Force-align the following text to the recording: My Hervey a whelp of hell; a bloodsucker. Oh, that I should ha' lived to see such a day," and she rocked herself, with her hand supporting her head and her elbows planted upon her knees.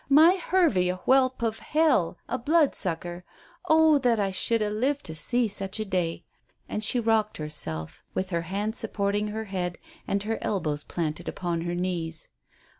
My 0.09 0.35
Hervey 0.37 0.89
a 0.89 0.95
whelp 0.95 1.43
of 1.43 1.59
hell; 1.59 2.17
a 2.27 2.39
bloodsucker. 2.39 3.23
Oh, 3.69 3.99
that 3.99 4.19
I 4.19 4.31
should 4.31 4.59
ha' 4.59 4.65
lived 4.73 5.05
to 5.05 5.13
see 5.13 5.47
such 5.47 5.79
a 5.79 5.85
day," 5.85 6.25
and 6.67 6.83
she 6.83 6.99
rocked 6.99 7.37
herself, 7.37 8.03
with 8.15 8.31
her 8.31 8.41
hand 8.49 8.75
supporting 8.75 9.27
her 9.27 9.43
head 9.45 9.77
and 10.07 10.23
her 10.23 10.39
elbows 10.41 10.83
planted 10.83 11.27
upon 11.29 11.61
her 11.61 11.75
knees. 11.75 12.29